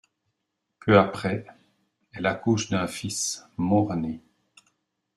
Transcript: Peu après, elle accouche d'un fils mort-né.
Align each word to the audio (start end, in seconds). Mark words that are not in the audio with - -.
Peu 0.79 0.97
après, 0.97 1.45
elle 2.13 2.25
accouche 2.25 2.69
d'un 2.71 2.87
fils 2.87 3.45
mort-né. 3.57 4.19